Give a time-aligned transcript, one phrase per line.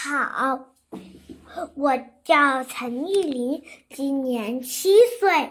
[0.00, 0.60] 好，
[1.74, 5.50] 我叫陈艺林，今年七岁，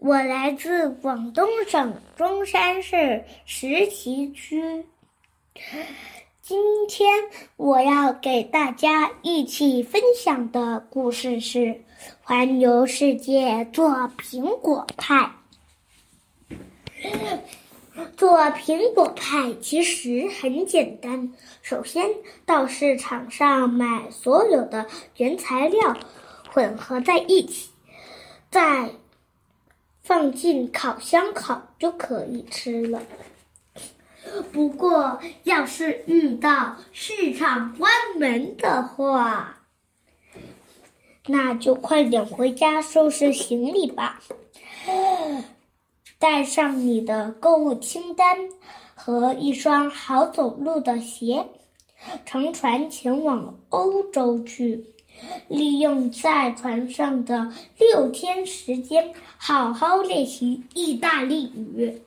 [0.00, 4.84] 我来自广东省中山市石岐区。
[6.42, 7.10] 今天
[7.56, 11.58] 我要给大家一起分享的故事是
[12.20, 13.88] 《环游世界做
[14.18, 15.16] 苹果派》。
[18.20, 21.32] 做苹果派其实很简单，
[21.62, 22.06] 首先
[22.44, 24.84] 到市场上买所有的
[25.16, 25.96] 原材料，
[26.52, 27.70] 混合在一起，
[28.50, 28.90] 再
[30.02, 33.00] 放进烤箱烤就可以吃了。
[34.52, 39.62] 不过，要是遇到市场关门的话，
[41.28, 44.20] 那就快点回家收拾行李吧。
[46.20, 48.36] 带上你的购物清单
[48.94, 51.44] 和一双好走路的鞋，
[52.26, 54.84] 乘船前往欧洲去。
[55.48, 62.00] 利用在船上的六天时间，好好练习意大利语。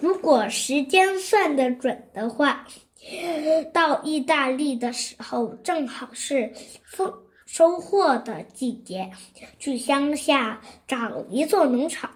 [0.00, 2.66] 如果时间算得准的话，
[3.72, 6.52] 到意大利的时候正好是
[6.84, 7.12] 丰
[7.46, 9.10] 收获的季节。
[9.58, 12.10] 去乡下找一座农场。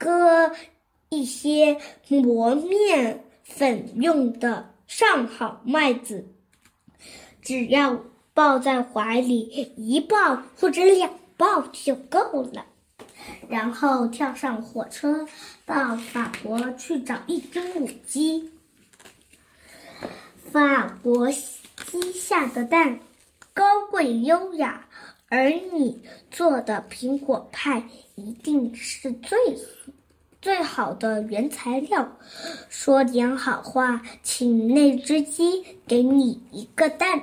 [0.00, 0.50] 割
[1.10, 6.26] 一些磨面粉用的上好麦子，
[7.42, 8.00] 只要
[8.32, 9.40] 抱在怀里
[9.76, 12.64] 一抱或者两抱就够了。
[13.50, 15.28] 然后跳上火车
[15.66, 18.50] 到法国去找一只母鸡。
[20.50, 23.00] 法国鸡下的蛋
[23.52, 24.86] 高贵优雅。
[25.30, 27.84] 而你做的苹果派
[28.16, 29.38] 一定是最
[30.42, 32.18] 最好的原材料。
[32.68, 37.22] 说点好话，请那只鸡给你一个蛋。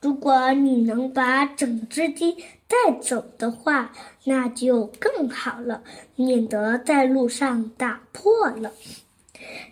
[0.00, 2.36] 如果你能把整只鸡
[2.68, 5.82] 带走的话，那就更好了，
[6.14, 8.72] 免得在路上打破了。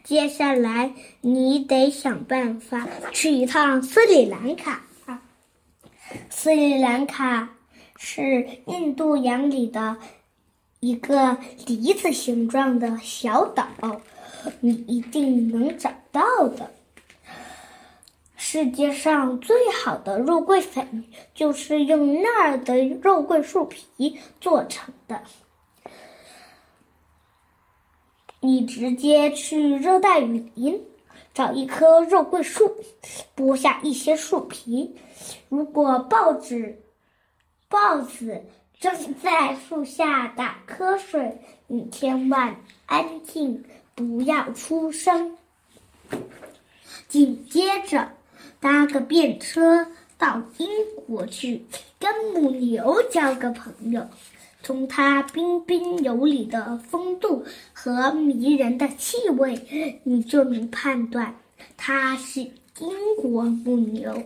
[0.02, 4.82] 接下来你得想办法去一趟斯里兰卡。
[6.28, 7.50] 斯里兰卡。
[7.98, 9.96] 是印度洋里的
[10.80, 13.66] 一个梨子形状的小岛，
[14.60, 16.70] 你一定能找到的。
[18.36, 25.22] 世界上最好的肉桂粉就是用那儿的肉桂树皮做成的。
[28.40, 30.80] 你直接去热带雨林，
[31.34, 32.76] 找一棵肉桂树，
[33.34, 34.94] 剥下一些树皮。
[35.48, 36.82] 如果报纸。
[37.68, 38.42] 豹子
[38.78, 42.56] 正在树下打瞌睡，你千万
[42.86, 45.36] 安静，不要出声。
[47.08, 48.12] 紧接着，
[48.60, 50.68] 搭个便车到英
[51.06, 51.66] 国去，
[51.98, 54.06] 跟母牛交个朋友。
[54.62, 61.36] 从它彬彬有礼的风度和迷人的气味，你就能判断
[61.76, 64.24] 它是英国母牛。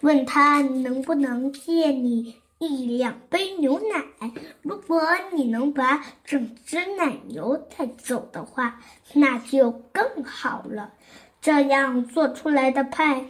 [0.00, 2.36] 问它能不能借你。
[2.58, 4.32] 一两杯牛奶，
[4.62, 5.00] 如果
[5.32, 8.80] 你能把整只奶牛带走的话，
[9.12, 10.92] 那就更好了。
[11.40, 13.24] 这样做出来的派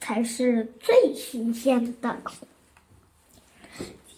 [0.00, 2.20] 才是最新鲜的。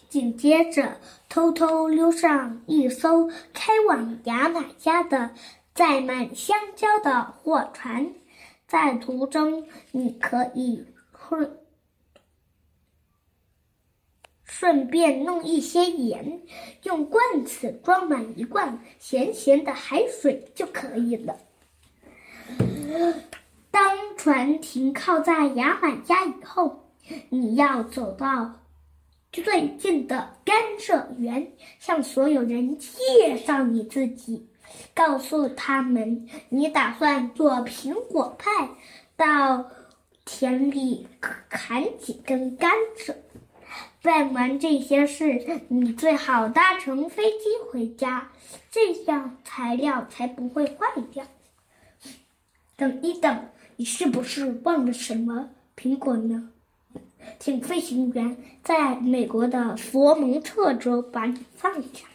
[0.08, 5.30] 紧接着，偷偷溜上一艘开往牙买加的
[5.74, 8.12] 载满香蕉的货船，
[8.66, 11.48] 在途中你可以会。
[14.58, 16.40] 顺便弄一些盐，
[16.84, 21.36] 用罐子装满一罐咸咸的海水就可以了。
[23.70, 26.88] 当船停靠在牙买加以后，
[27.28, 28.54] 你要走到
[29.30, 34.48] 最近的甘蔗园，向所有人介绍你自己，
[34.94, 38.70] 告诉他们你打算做苹果派，
[39.18, 39.66] 到
[40.24, 41.06] 田里
[41.50, 43.14] 砍几根甘蔗。
[44.06, 48.30] 办完这些事，你最好搭乘飞机回家，
[48.70, 51.24] 这样材料才不会坏掉。
[52.76, 56.50] 等一等，你是不是忘了什么苹果呢？
[57.40, 62.06] 请飞行员在美国的佛蒙特州把你放下。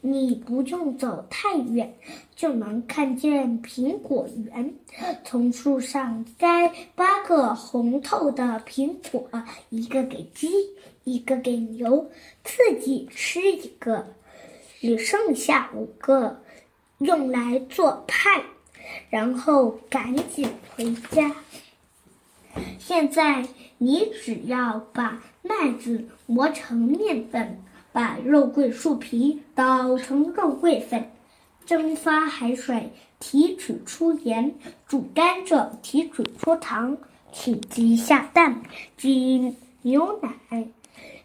[0.00, 1.94] 你不用走太远，
[2.36, 4.74] 就能看见苹果园。
[5.24, 9.28] 从树上摘八个红透的苹果，
[9.68, 10.48] 一个给鸡，
[11.02, 12.08] 一个给牛，
[12.44, 14.14] 自己吃一个，
[14.80, 16.40] 你剩下五个
[16.98, 18.44] 用来做派，
[19.10, 21.34] 然后赶紧回家。
[22.78, 23.46] 现在
[23.78, 27.60] 你只要把麦子磨成面粉，
[27.96, 31.12] 把肉桂树皮捣成肉桂粉，
[31.64, 34.54] 蒸发海水，提取出盐，
[34.86, 36.98] 煮甘蔗，提取出糖，
[37.32, 38.60] 请鸡下蛋，
[38.98, 40.66] 挤牛奶。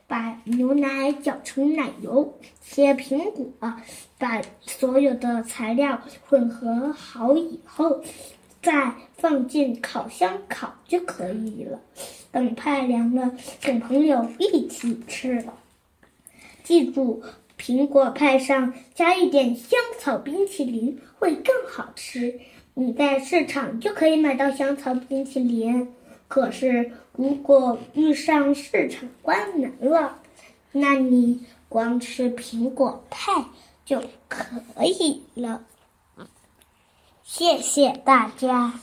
[0.08, 3.52] 把牛奶搅成奶油，切苹果，
[4.18, 8.02] 把所有的材料混合好以后，
[8.62, 11.82] 再放进烤箱烤就可以了。
[12.32, 15.54] 等派凉了，跟朋友一起吃了。
[16.72, 17.22] 记住，
[17.60, 22.40] 苹果派上加一点香草冰淇淋会更好吃。
[22.76, 25.90] 你在市场就可以买到香草冰淇淋。
[26.30, 30.18] 可是，如果遇上市场关门了，
[30.72, 33.44] 那你光吃苹果派
[33.84, 35.66] 就可以了。
[37.22, 38.80] 谢谢大家。